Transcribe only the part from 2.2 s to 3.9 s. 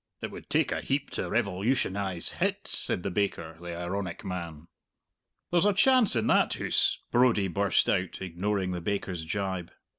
hit," said the baker, the